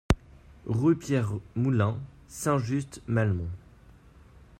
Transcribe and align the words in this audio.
Rue 0.65 0.95
Pierre 0.95 1.29
Moulin, 1.55 1.95
Saint-Just-Malmont 2.27 3.51